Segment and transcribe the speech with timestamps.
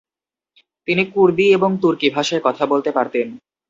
[0.87, 3.27] তিনি কুর্দি এবং তুর্কি ভাষায় কথা বলতে পারতেন।